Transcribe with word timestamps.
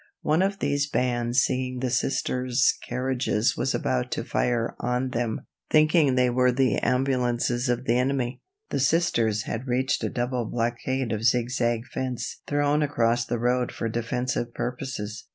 One 0.23 0.41
of 0.41 0.57
these 0.57 0.89
bands 0.89 1.41
seeing 1.41 1.77
the 1.77 1.91
Sisters' 1.91 2.75
carriages 2.89 3.55
was 3.55 3.75
about 3.75 4.09
to 4.13 4.23
fire 4.23 4.73
on 4.79 5.09
them, 5.09 5.41
thinking 5.69 6.15
they 6.15 6.27
were 6.31 6.51
the 6.51 6.77
ambulances 6.77 7.69
of 7.69 7.85
the 7.85 7.99
enemy. 7.99 8.41
The 8.71 8.79
Sisters 8.79 9.43
had 9.43 9.67
reached 9.67 10.03
a 10.03 10.09
double 10.09 10.45
blockade 10.45 11.11
of 11.11 11.23
zigzag 11.23 11.85
fence 11.85 12.41
thrown 12.47 12.81
across 12.81 13.25
the 13.27 13.37
road 13.37 13.71
for 13.71 13.87
defensive 13.89 14.55
purposes. 14.55 15.27